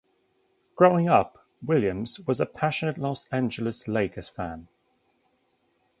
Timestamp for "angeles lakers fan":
3.27-4.67